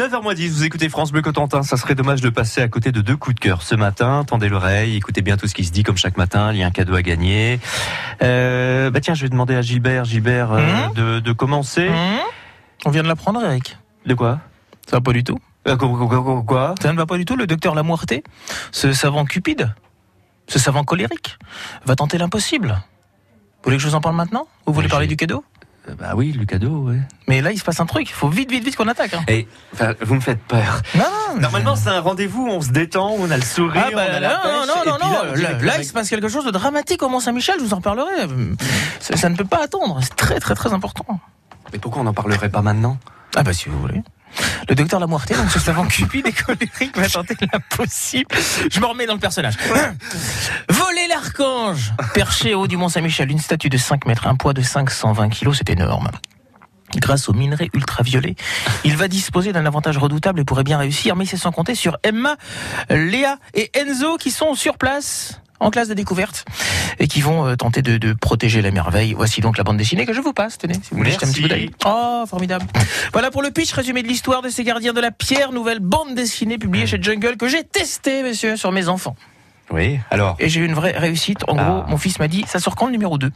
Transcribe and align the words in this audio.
9h10, 0.00 0.48
vous 0.52 0.64
écoutez 0.64 0.88
France 0.88 1.12
Bleu 1.12 1.20
Cotentin. 1.20 1.62
Ça 1.62 1.76
serait 1.76 1.94
dommage 1.94 2.22
de 2.22 2.30
passer 2.30 2.62
à 2.62 2.68
côté 2.68 2.90
de 2.90 3.02
deux 3.02 3.18
coups 3.18 3.34
de 3.34 3.40
cœur 3.40 3.60
ce 3.60 3.74
matin. 3.74 4.24
Tendez 4.26 4.48
l'oreille, 4.48 4.96
écoutez 4.96 5.20
bien 5.20 5.36
tout 5.36 5.46
ce 5.46 5.52
qui 5.52 5.62
se 5.62 5.72
dit 5.72 5.82
comme 5.82 5.98
chaque 5.98 6.16
matin. 6.16 6.52
Il 6.54 6.58
y 6.58 6.62
a 6.62 6.66
un 6.66 6.70
cadeau 6.70 6.94
à 6.94 7.02
gagner. 7.02 7.60
Euh, 8.22 8.90
bah 8.90 9.02
tiens, 9.02 9.12
je 9.12 9.20
vais 9.20 9.28
demander 9.28 9.54
à 9.54 9.60
Gilbert, 9.60 10.06
Gilbert, 10.06 10.52
euh, 10.52 10.60
Mhm. 10.86 10.94
de, 10.94 11.20
de 11.20 11.32
commencer. 11.32 11.90
Mmh. 11.90 12.18
On 12.86 12.90
vient 12.90 13.02
de 13.02 13.08
l'apprendre, 13.08 13.44
Eric. 13.44 13.76
De 14.06 14.14
quoi? 14.14 14.40
Ça 14.88 14.96
va 14.96 15.00
pas 15.02 15.12
du 15.12 15.22
tout. 15.22 15.38
Euh, 15.68 15.76
quoi, 15.76 16.74
Ça 16.80 16.92
ne 16.94 16.96
va 16.96 17.04
pas 17.04 17.18
du 17.18 17.26
tout. 17.26 17.36
Le 17.36 17.46
docteur 17.46 17.74
Lamoirté, 17.74 18.24
ce 18.72 18.94
savant 18.94 19.26
cupide, 19.26 19.74
ce 20.48 20.58
savant 20.58 20.82
colérique, 20.82 21.36
va 21.84 21.94
tenter 21.94 22.16
l'impossible. 22.16 22.68
Vous 22.68 23.64
voulez 23.64 23.76
que 23.76 23.82
je 23.82 23.88
vous 23.88 23.94
en 23.94 24.00
parle 24.00 24.16
maintenant? 24.16 24.48
Vous 24.64 24.72
voulez 24.72 24.88
parler 24.88 25.06
du 25.06 25.16
cadeau? 25.16 25.44
Bah 25.98 26.12
oui, 26.14 26.32
le 26.32 26.44
cadeau, 26.44 26.88
ouais. 26.88 26.98
Mais 27.26 27.40
là, 27.40 27.50
il 27.52 27.58
se 27.58 27.64
passe 27.64 27.80
un 27.80 27.86
truc. 27.86 28.08
Il 28.08 28.12
faut 28.12 28.28
vite, 28.28 28.50
vite, 28.50 28.62
vite 28.64 28.76
qu'on 28.76 28.86
attaque. 28.86 29.14
hein. 29.14 29.24
Et, 29.28 29.48
enfin, 29.74 29.94
vous 30.02 30.14
me 30.14 30.20
faites 30.20 30.38
peur. 30.40 30.82
Non, 30.94 31.04
non, 31.34 31.40
Normalement, 31.40 31.74
c'est 31.74 31.88
un 31.88 32.00
rendez-vous, 32.00 32.46
on 32.46 32.60
se 32.60 32.68
détend, 32.70 33.16
on 33.18 33.30
a 33.30 33.36
le 33.36 33.42
sourire, 33.42 33.86
Ah 33.88 33.90
bah, 33.94 34.04
on 34.08 34.14
a 34.14 34.20
la 34.20 34.28
non, 34.28 34.34
pêche, 34.42 34.52
non, 34.52 34.66
non, 34.66 34.82
et 34.82 34.86
non, 34.86 34.98
non. 35.08 35.32
là, 35.34 35.52
Là, 35.52 35.58
là, 35.62 35.78
il 35.78 35.84
se 35.84 35.92
passe 35.92 36.08
quelque 36.08 36.28
chose 36.28 36.44
de 36.44 36.50
dramatique 36.50 37.02
au 37.02 37.08
Mont-Saint-Michel, 37.08 37.56
je 37.58 37.64
vous 37.64 37.74
en 37.74 37.80
parlerai. 37.80 38.28
Ça, 39.00 39.16
ça 39.16 39.28
ne 39.30 39.36
peut 39.36 39.44
pas 39.44 39.64
attendre, 39.64 39.98
c'est 40.02 40.14
très 40.16 40.38
très 40.38 40.54
très 40.54 40.72
important. 40.72 41.18
Mais 41.72 41.78
pourquoi 41.78 42.02
on 42.02 42.04
n'en 42.04 42.14
parlerait 42.14 42.50
pas 42.50 42.62
maintenant? 42.62 42.98
Ah 43.36 43.42
bah 43.42 43.52
si 43.52 43.68
vous 43.68 43.80
voulez. 43.80 44.02
Le 44.68 44.76
docteur 44.76 45.00
Lamoirté, 45.00 45.34
donc 45.34 45.50
ce 45.50 45.58
savant 45.58 45.86
cupide 45.86 46.26
et 46.28 46.32
colérique, 46.32 46.96
va 46.96 47.08
tenter 47.08 47.34
l'impossible. 47.52 48.28
Je 48.70 48.78
me 48.80 48.86
remets 48.86 49.06
dans 49.06 49.14
le 49.14 49.18
personnage. 49.20 49.54
L'archange 51.38 51.92
Perché 52.14 52.54
au 52.54 52.62
haut 52.62 52.66
du 52.66 52.76
Mont-Saint-Michel, 52.76 53.30
une 53.30 53.38
statue 53.38 53.68
de 53.68 53.78
5 53.78 54.06
mètres, 54.06 54.26
un 54.26 54.34
poids 54.34 54.52
de 54.52 54.62
520 54.62 55.28
kilos, 55.28 55.56
c'est 55.58 55.70
énorme. 55.70 56.10
Grâce 56.96 57.28
aux 57.28 57.32
minerais 57.32 57.70
ultraviolets, 57.72 58.34
il 58.84 58.96
va 58.96 59.06
disposer 59.06 59.52
d'un 59.52 59.64
avantage 59.64 59.96
redoutable 59.96 60.40
et 60.40 60.44
pourrait 60.44 60.64
bien 60.64 60.78
réussir, 60.78 61.14
mais 61.14 61.24
c'est 61.24 61.36
sans 61.36 61.52
compter 61.52 61.76
sur 61.76 61.98
Emma, 62.02 62.36
Léa 62.88 63.36
et 63.54 63.70
Enzo 63.74 64.16
qui 64.16 64.32
sont 64.32 64.54
sur 64.54 64.76
place 64.76 65.40
en 65.60 65.70
classe 65.70 65.88
de 65.88 65.94
découverte 65.94 66.46
et 66.98 67.06
qui 67.06 67.20
vont 67.20 67.46
euh, 67.46 67.54
tenter 67.54 67.82
de, 67.82 67.98
de 67.98 68.12
protéger 68.14 68.62
la 68.62 68.70
merveille. 68.70 69.12
Voici 69.12 69.40
donc 69.40 69.58
la 69.58 69.62
bande 69.62 69.76
dessinée 69.76 70.06
que 70.06 70.14
je 70.14 70.20
vous 70.20 70.32
passe. 70.32 70.58
Tenez, 70.58 70.74
si 70.74 70.90
vous 70.90 70.96
voulez 70.96 71.12
jeter 71.12 71.26
un 71.26 71.30
petit 71.30 71.42
coup 71.42 71.48
d'œil. 71.48 71.70
Oh, 71.84 72.24
formidable. 72.26 72.64
Voilà 73.12 73.30
pour 73.30 73.42
le 73.42 73.50
pitch 73.50 73.72
résumé 73.72 74.02
de 74.02 74.08
l'histoire 74.08 74.42
de 74.42 74.48
ces 74.48 74.64
gardiens 74.64 74.94
de 74.94 75.00
la 75.00 75.10
pierre, 75.10 75.52
nouvelle 75.52 75.80
bande 75.80 76.14
dessinée 76.14 76.58
publiée 76.58 76.86
chez 76.86 77.00
Jungle 77.00 77.36
que 77.36 77.46
j'ai 77.46 77.62
testée, 77.62 78.22
messieurs, 78.22 78.56
sur 78.56 78.72
mes 78.72 78.88
enfants. 78.88 79.14
Oui, 79.72 80.00
alors 80.10 80.34
Et 80.40 80.48
j'ai 80.48 80.60
eu 80.60 80.64
une 80.66 80.74
vraie 80.74 80.90
réussite. 80.96 81.44
En 81.48 81.56
Ah. 81.56 81.62
gros, 81.64 81.90
mon 81.90 81.96
fils 81.96 82.18
m'a 82.18 82.26
dit, 82.26 82.44
ça 82.48 82.58
sort 82.58 82.74
quand 82.74 82.86
le 82.86 82.92
numéro 82.92 83.18
2 83.18 83.30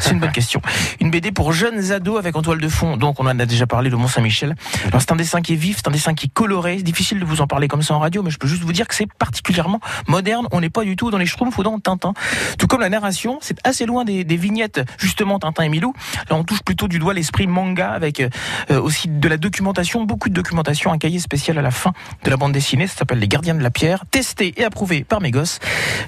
C'est 0.00 0.12
une 0.12 0.20
bonne 0.20 0.30
question. 0.30 0.62
Une 1.00 1.10
BD 1.10 1.32
pour 1.32 1.52
jeunes 1.52 1.90
ados 1.90 2.18
avec 2.18 2.36
en 2.36 2.42
toile 2.42 2.60
de 2.60 2.68
fond. 2.68 2.96
Donc, 2.96 3.18
on 3.18 3.26
en 3.26 3.38
a 3.38 3.46
déjà 3.46 3.66
parlé, 3.66 3.90
le 3.90 3.96
Mont-Saint-Michel. 3.96 4.54
Alors, 4.86 5.00
c'est 5.00 5.10
un 5.10 5.16
dessin 5.16 5.40
qui 5.42 5.54
est 5.54 5.56
vif, 5.56 5.78
c'est 5.78 5.88
un 5.88 5.90
dessin 5.90 6.14
qui 6.14 6.26
est 6.26 6.32
coloré. 6.32 6.76
C'est 6.78 6.84
difficile 6.84 7.18
de 7.18 7.24
vous 7.24 7.40
en 7.40 7.46
parler 7.48 7.66
comme 7.66 7.82
ça 7.82 7.94
en 7.94 7.98
radio, 7.98 8.22
mais 8.22 8.30
je 8.30 8.38
peux 8.38 8.46
juste 8.46 8.62
vous 8.62 8.72
dire 8.72 8.86
que 8.86 8.94
c'est 8.94 9.12
particulièrement 9.14 9.80
moderne. 10.06 10.46
On 10.52 10.60
n'est 10.60 10.70
pas 10.70 10.84
du 10.84 10.94
tout 10.94 11.10
dans 11.10 11.18
les 11.18 11.26
Schtroumpfs 11.26 11.58
ou 11.58 11.62
dans 11.64 11.78
Tintin. 11.80 12.12
Tout 12.58 12.68
comme 12.68 12.80
la 12.82 12.88
narration, 12.88 13.38
c'est 13.40 13.58
assez 13.66 13.84
loin 13.84 14.04
des, 14.04 14.22
des 14.22 14.36
vignettes, 14.36 14.80
justement, 14.98 15.38
Tintin 15.40 15.64
et 15.64 15.68
Milou. 15.68 15.92
Là, 16.28 16.36
on 16.36 16.44
touche 16.44 16.62
plutôt 16.62 16.86
du 16.86 17.00
doigt 17.00 17.14
l'esprit 17.14 17.48
manga 17.48 17.90
avec 17.90 18.20
euh, 18.20 18.80
aussi 18.80 19.08
de 19.08 19.28
la 19.28 19.36
documentation, 19.38 20.04
beaucoup 20.04 20.28
de 20.28 20.34
documentation, 20.34 20.92
un 20.92 20.98
cahier 20.98 21.18
spécial 21.18 21.58
à 21.58 21.62
la 21.62 21.72
fin 21.72 21.92
de 22.22 22.30
la 22.30 22.36
bande 22.36 22.52
dessinée. 22.52 22.86
Ça 22.86 22.94
s'appelle 22.98 23.18
Les 23.18 23.28
Gardiens 23.28 23.54
de 23.54 23.62
la 23.62 23.70
Pierre, 23.70 24.04
testé 24.10 24.54
et 24.56 24.64
approuvé 24.64 25.02
par 25.02 25.20
mes 25.20 25.30
gosses 25.32 25.58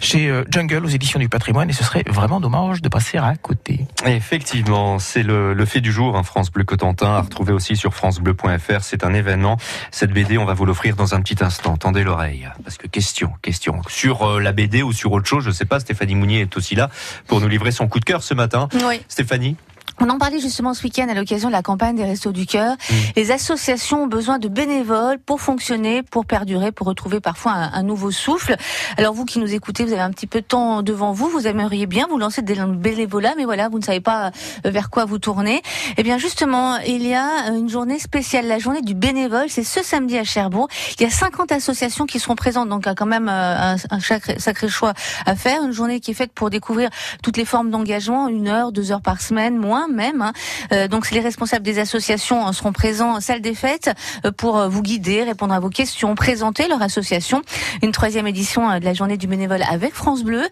chez 0.01 0.28
euh, 0.28 0.45
Jungle 0.51 0.84
aux 0.84 0.89
éditions 0.89 1.19
du 1.19 1.28
patrimoine 1.28 1.70
et 1.70 1.73
ce 1.73 1.84
serait 1.84 2.05
vraiment 2.06 2.41
dommage 2.41 2.83
de 2.83 2.89
passer 2.89 3.19
à 3.19 3.34
côté. 3.41 3.87
Effectivement, 4.06 4.98
c'est 4.98 5.23
le, 5.23 5.55
le 5.55 5.65
fait 5.65 5.81
du 5.81 5.92
jour, 5.92 6.17
hein, 6.17 6.23
France 6.23 6.51
Bleu 6.51 6.65
Cotentin, 6.65 7.15
à 7.15 7.20
retrouver 7.20 7.53
aussi 7.53 7.77
sur 7.77 7.95
francebleu.fr. 7.95 8.83
C'est 8.83 9.05
un 9.05 9.15
événement. 9.15 9.56
Cette 9.91 10.12
BD, 10.12 10.39
on 10.39 10.45
va 10.45 10.55
vous 10.55 10.65
l'offrir 10.65 10.97
dans 10.97 11.15
un 11.15 11.20
petit 11.20 11.43
instant. 11.43 11.77
Tendez 11.77 12.05
l'oreille. 12.05 12.48
Parce 12.65 12.77
que 12.77 12.87
question, 12.87 13.33
question. 13.43 13.81
Sur 13.88 14.22
euh, 14.22 14.41
la 14.41 14.53
BD 14.53 14.83
ou 14.83 14.93
sur 14.93 15.12
autre 15.12 15.27
chose, 15.27 15.44
je 15.44 15.50
sais 15.50 15.65
pas, 15.65 15.81
Stéphanie 15.81 16.15
Mounier 16.15 16.41
est 16.41 16.56
aussi 16.56 16.75
là 16.75 16.91
pour 17.27 17.41
nous 17.41 17.49
livrer 17.49 17.71
son 17.71 17.89
coup 17.89 18.00
de 18.00 18.04
cœur 18.04 18.22
ce 18.22 18.34
matin. 18.34 18.69
Oui. 18.87 19.00
Stéphanie 19.09 19.56
On 20.00 20.08
en 20.08 20.19
parlait 20.19 20.41
justement 20.41 20.75
ce 20.75 20.82
week-end 20.84 21.06
à 21.08 21.14
l'occasion 21.14 21.48
de 21.48 21.53
la 21.53 21.62
campagne 21.62 21.97
des 21.97 22.04
Restos 22.04 22.32
du 22.32 22.47
Cœur. 22.47 22.76
Les 23.16 23.30
associations 23.30 24.04
ont 24.04 24.06
besoin 24.06 24.38
de 24.38 24.48
bénévoles 24.48 25.19
pour 25.19 25.41
fonctionner, 25.41 26.03
pour 26.03 26.26
perdurer, 26.26 26.72
pour 26.72 26.86
retrouver 26.86 27.20
parfois 27.20 27.53
un, 27.53 27.72
un 27.72 27.82
nouveau 27.82 28.10
souffle. 28.10 28.56
Alors 28.97 29.14
vous 29.14 29.25
qui 29.25 29.38
nous 29.38 29.53
écoutez, 29.54 29.84
vous 29.84 29.92
avez 29.92 30.03
un 30.03 30.10
petit 30.10 30.26
peu 30.26 30.41
de 30.41 30.47
temps 30.47 30.82
devant 30.82 31.12
vous, 31.12 31.28
vous 31.28 31.47
aimeriez 31.47 31.86
bien 31.86 32.06
vous 32.08 32.19
lancer 32.19 32.42
des 32.42 32.54
bénévolats, 32.54 33.34
mais 33.36 33.44
voilà, 33.44 33.69
vous 33.69 33.78
ne 33.78 33.84
savez 33.84 34.00
pas 34.00 34.28
euh, 34.66 34.70
vers 34.70 34.91
quoi 34.91 35.04
vous 35.04 35.19
tourner. 35.19 35.62
Eh 35.97 36.03
bien 36.03 36.19
justement, 36.19 36.78
il 36.78 37.06
y 37.06 37.14
a 37.14 37.50
une 37.50 37.69
journée 37.69 37.98
spéciale, 37.98 38.47
la 38.47 38.59
journée 38.59 38.82
du 38.82 38.94
bénévole, 38.94 39.47
c'est 39.48 39.64
ce 39.64 39.82
samedi 39.82 40.19
à 40.19 40.24
Cherbourg. 40.24 40.69
Il 40.98 41.03
y 41.03 41.06
a 41.06 41.10
50 41.10 41.53
associations 41.53 42.06
qui 42.06 42.19
seront 42.19 42.34
présentes, 42.34 42.69
donc 42.69 42.86
quand 42.97 43.06
même 43.06 43.28
euh, 43.28 43.74
un, 43.74 43.76
un 43.91 44.00
sacré, 44.00 44.38
sacré 44.38 44.69
choix 44.69 44.94
à 45.26 45.36
faire. 45.36 45.62
Une 45.62 45.72
journée 45.72 46.00
qui 46.00 46.12
est 46.12 46.14
faite 46.14 46.32
pour 46.32 46.50
découvrir 46.50 46.91
toutes 47.22 47.36
les 47.36 47.44
formes 47.44 47.70
d'engagement, 47.70 48.28
une 48.28 48.48
heure, 48.48 48.72
deux 48.72 48.91
heures 48.91 49.03
par 49.03 49.20
semaine, 49.20 49.56
moins 49.56 49.81
même. 49.88 50.22
hein. 50.22 50.32
Euh, 50.72 50.88
donc 50.88 51.10
les 51.10 51.20
responsables 51.20 51.65
des 51.65 51.78
associations 51.78 52.47
euh, 52.48 52.53
seront 52.53 52.72
présents 52.72 53.16
en 53.16 53.20
salle 53.20 53.41
des 53.41 53.54
fêtes 53.54 53.91
euh, 54.25 54.32
pour 54.32 54.59
euh, 54.59 54.69
vous 54.69 54.82
guider, 54.82 55.22
répondre 55.22 55.54
à 55.54 55.60
vos 55.60 55.69
questions, 55.70 56.15
présenter 56.15 56.69
leur 56.69 56.82
association. 56.82 57.43
Une 57.82 57.92
troisième 57.92 58.26
édition 58.26 58.78
de 58.78 58.84
la 58.84 58.94
journée 58.94 59.16
du 59.16 59.26
bénévole 59.26 59.62
avec 59.71 59.94
France 59.94 60.22
Bleu 60.22 60.42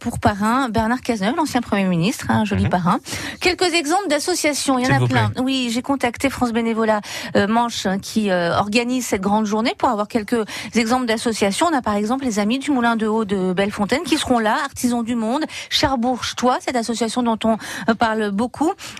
pour 0.00 0.18
parrain 0.18 0.68
Bernard 0.68 1.00
Cazeneuve, 1.00 1.36
l'ancien 1.36 1.60
Premier 1.60 1.84
ministre, 1.84 2.26
un 2.30 2.44
joli 2.44 2.64
Mhm. 2.64 2.70
parrain. 2.70 3.00
Quelques 3.40 3.72
exemples 3.74 4.08
d'associations, 4.08 4.78
il 4.78 4.86
y 4.86 4.92
en 4.92 5.02
a 5.02 5.06
plein. 5.06 5.30
plaît. 5.30 5.42
Oui, 5.42 5.70
j'ai 5.72 5.82
contacté 5.82 6.30
France 6.30 6.52
Bénévolat 6.52 7.00
Manche 7.48 7.86
hein, 7.86 7.98
qui 7.98 8.30
organise 8.30 9.06
cette 9.06 9.20
grande 9.20 9.46
journée 9.46 9.74
pour 9.78 9.88
avoir 9.88 10.08
quelques 10.08 10.44
exemples 10.74 11.06
d'associations. 11.06 11.66
On 11.70 11.76
a 11.76 11.82
par 11.82 11.94
exemple 11.94 12.24
les 12.24 12.38
Amis 12.38 12.58
du 12.58 12.70
Moulin 12.70 12.96
de 12.96 13.06
Haut 13.06 13.24
de 13.24 13.52
Bellefontaine 13.52 14.02
qui 14.02 14.16
seront 14.18 14.38
là, 14.38 14.56
Artisans 14.64 15.04
du 15.04 15.14
Monde, 15.14 15.44
Cherbourg-Toi, 15.70 16.58
cette 16.60 16.76
association 16.76 17.22
dont 17.22 17.38
on 17.44 17.56
parle 17.94 18.30
beaucoup. 18.30 18.57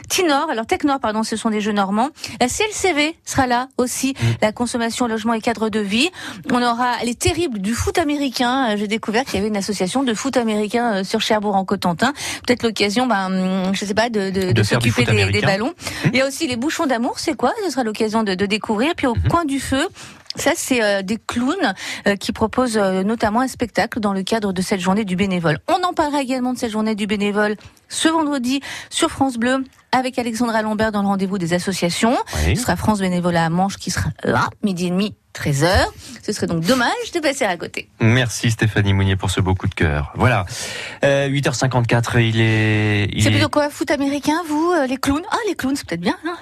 Tinor, 0.08 0.50
alors 0.50 0.66
Technor, 0.66 1.00
pardon, 1.00 1.22
ce 1.22 1.36
sont 1.36 1.50
des 1.50 1.60
jeux 1.60 1.72
normands. 1.72 2.10
La 2.40 2.48
CLCV 2.48 3.14
sera 3.24 3.46
là 3.46 3.68
aussi, 3.78 4.14
la 4.42 4.52
consommation, 4.52 5.06
logement 5.06 5.34
et 5.34 5.40
cadre 5.40 5.68
de 5.68 5.80
vie. 5.80 6.10
On 6.50 6.62
aura 6.62 6.96
les 7.04 7.14
terribles 7.14 7.58
du 7.58 7.74
foot 7.74 7.98
américain. 7.98 8.70
Euh, 8.70 8.76
J'ai 8.76 8.86
découvert 8.88 9.24
qu'il 9.24 9.34
y 9.34 9.38
avait 9.38 9.48
une 9.48 9.56
association 9.56 10.02
de 10.02 10.14
foot 10.14 10.36
américain 10.36 10.94
euh, 10.96 11.04
sur 11.04 11.20
Cherbourg 11.20 11.56
en 11.56 11.64
Cotentin. 11.64 12.12
Peut-être 12.46 12.62
l'occasion, 12.62 13.06
ben, 13.06 13.26
hum, 13.66 13.74
je 13.74 13.84
sais 13.84 13.94
pas, 13.94 14.08
de, 14.10 14.30
de, 14.30 14.48
De 14.48 14.52
de 14.52 14.62
s'occuper 14.62 15.04
des, 15.04 15.40
ballons. 15.40 15.74
Il 16.06 16.16
y 16.16 16.20
a 16.20 16.26
aussi 16.26 16.46
les 16.46 16.56
bouchons 16.56 16.86
d'amour, 16.86 17.18
c'est 17.18 17.36
quoi? 17.36 17.52
Ce 17.64 17.70
sera 17.70 17.84
l'occasion 17.84 18.22
de, 18.22 18.34
de 18.34 18.46
découvrir. 18.46 18.94
Puis 18.96 19.06
au 19.06 19.14
Mhm. 19.14 19.28
coin 19.28 19.44
du 19.44 19.60
feu, 19.60 19.86
ça, 20.36 20.52
c'est 20.54 20.82
euh, 20.82 21.02
des 21.02 21.16
clowns 21.16 21.74
euh, 22.06 22.16
qui 22.16 22.32
proposent 22.32 22.76
euh, 22.78 23.02
notamment 23.02 23.40
un 23.40 23.48
spectacle 23.48 23.98
dans 23.98 24.12
le 24.12 24.22
cadre 24.22 24.52
de 24.52 24.62
cette 24.62 24.80
journée 24.80 25.04
du 25.04 25.16
bénévole. 25.16 25.58
On 25.68 25.82
en 25.82 25.92
parlera 25.92 26.22
également 26.22 26.52
de 26.52 26.58
cette 26.58 26.70
journée 26.70 26.94
du 26.94 27.06
bénévole 27.06 27.56
ce 27.88 28.08
vendredi 28.08 28.60
sur 28.90 29.10
France 29.10 29.36
Bleu 29.36 29.64
avec 29.90 30.18
Alexandra 30.18 30.60
Lambert 30.62 30.92
dans 30.92 31.00
le 31.02 31.08
rendez-vous 31.08 31.38
des 31.38 31.54
associations. 31.54 32.16
Oui. 32.46 32.56
Ce 32.56 32.62
sera 32.62 32.76
France 32.76 33.00
Bénévolat 33.00 33.46
à 33.46 33.48
Manche 33.48 33.78
qui 33.78 33.90
sera 33.90 34.10
là, 34.22 34.50
midi 34.62 34.88
et 34.88 34.90
demi, 34.90 35.14
13h. 35.34 35.66
Ce 36.22 36.32
serait 36.32 36.46
donc 36.46 36.60
dommage 36.60 37.10
de 37.14 37.20
passer 37.20 37.46
à 37.46 37.56
côté. 37.56 37.88
Merci 37.98 38.50
Stéphanie 38.50 38.92
Mounier 38.92 39.16
pour 39.16 39.30
ce 39.30 39.40
beau 39.40 39.54
coup 39.54 39.66
de 39.66 39.74
cœur. 39.74 40.12
Voilà. 40.14 40.44
Euh, 41.04 41.28
8h54, 41.28 42.20
il 42.20 42.40
est... 42.40 43.08
Il 43.12 43.22
C'est 43.22 43.30
est... 43.30 43.32
plutôt 43.32 43.48
quoi, 43.48 43.70
foot 43.70 43.90
américain, 43.90 44.42
vous, 44.46 44.74
les 44.86 44.98
clowns? 44.98 45.24
Ah, 45.30 45.38
les 45.48 45.54
clowns, 45.54 45.74
c'est 45.74 45.86
peut-être 45.88 46.02
bien, 46.02 46.16
hein 46.26 46.36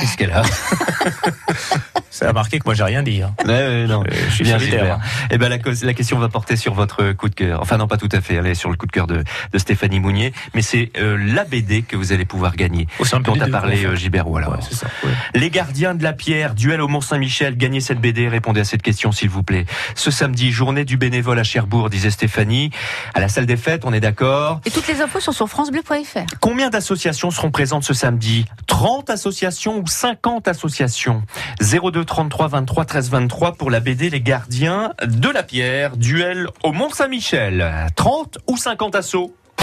Qu'est-ce 0.00 0.16
qu'elle 0.16 0.32
a 0.32 0.42
Ça 2.10 2.30
a 2.30 2.32
marqué 2.32 2.58
que 2.58 2.64
moi 2.64 2.74
j'ai 2.74 2.82
rien 2.82 3.02
dit. 3.02 3.22
hein. 3.22 3.34
Ouais, 3.44 3.52
ouais, 3.52 3.86
non. 3.86 4.02
Euh, 4.02 4.10
je 4.28 4.34
suis 4.34 4.44
Bien, 4.44 4.58
solitaire. 4.58 4.80
Gilbert. 4.80 5.00
Eh 5.30 5.38
ben, 5.38 5.48
la, 5.48 5.94
question 5.94 6.18
va 6.18 6.28
porter 6.28 6.56
sur 6.56 6.74
votre 6.74 7.12
coup 7.12 7.28
de 7.28 7.34
cœur. 7.34 7.60
Enfin, 7.62 7.76
non, 7.76 7.86
pas 7.86 7.96
tout 7.96 8.08
à 8.12 8.20
fait. 8.20 8.34
Elle 8.34 8.46
est 8.46 8.54
sur 8.54 8.70
le 8.70 8.76
coup 8.76 8.86
de 8.86 8.92
cœur 8.92 9.06
de, 9.06 9.22
de 9.52 9.58
Stéphanie 9.58 10.00
Mounier. 10.00 10.32
Mais 10.54 10.62
c'est 10.62 10.90
euh, 10.98 11.16
la 11.32 11.44
BD 11.44 11.82
que 11.82 11.96
vous 11.96 12.12
allez 12.12 12.24
pouvoir 12.24 12.56
gagner. 12.56 12.88
Un 13.12 13.20
peu 13.20 13.32
Dont 13.32 13.40
a 13.40 13.48
parlé 13.48 13.84
euh, 13.84 13.94
Gilbert 13.94 14.24
Roux, 14.24 14.36
alors. 14.38 14.52
Ouais, 14.52 14.58
ça. 14.70 14.86
ouais. 15.04 15.10
Les 15.34 15.50
gardiens 15.50 15.94
de 15.94 16.02
la 16.02 16.12
pierre, 16.12 16.54
duel 16.54 16.80
au 16.80 16.88
Mont-Saint-Michel, 16.88 17.56
gagnez 17.56 17.80
cette 17.80 18.00
BD, 18.00 18.28
répondez 18.28 18.60
à 18.60 18.64
cette 18.64 18.82
question 18.82 19.12
s'il 19.12 19.28
vous 19.28 19.42
plaît. 19.42 19.66
Ce 19.94 20.10
samedi, 20.10 20.50
journée 20.50 20.84
du 20.84 20.96
bénévole 20.96 21.38
à 21.38 21.44
Cherbourg, 21.44 21.88
disait 21.90 22.10
Stéphanie. 22.10 22.70
À 23.14 23.20
la 23.20 23.28
salle 23.28 23.46
des 23.46 23.56
fêtes, 23.56 23.82
on 23.84 23.92
est 23.92 24.00
d'accord. 24.00 24.60
Et 24.64 24.70
toutes 24.70 24.88
les 24.88 25.00
infos 25.00 25.20
sont 25.20 25.32
sur 25.32 25.48
francebleu.fr. 25.48 26.20
Combien 26.40 26.70
d'associations 26.70 27.30
seront 27.30 27.50
présentes 27.50 27.84
ce 27.84 27.94
samedi? 27.94 28.46
30 28.66 29.10
associations 29.10 29.77
ou 29.78 29.86
50 29.86 30.48
associations. 30.48 31.22
02 31.60 32.04
33 32.04 32.48
23 32.48 32.84
13 32.84 33.10
23 33.10 33.52
pour 33.52 33.70
la 33.70 33.80
BD 33.80 34.10
Les 34.10 34.20
Gardiens 34.20 34.92
de 35.02 35.28
la 35.28 35.42
Pierre, 35.42 35.96
duel 35.96 36.48
au 36.62 36.72
Mont-Saint-Michel. 36.72 37.86
30 37.96 38.38
ou 38.46 38.56
50 38.56 38.94
assos 38.94 39.34